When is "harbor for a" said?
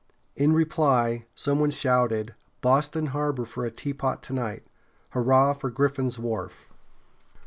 3.05-3.69